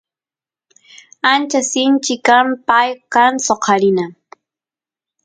ancha 1.31 1.61
sinchi 1.71 2.15
kan 2.27 2.47
pay 2.67 2.89
kan 3.13 3.33
soqarina 3.47 4.05